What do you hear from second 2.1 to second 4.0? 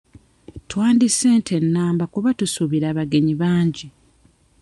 kuba tusuubira abagenyi bangi.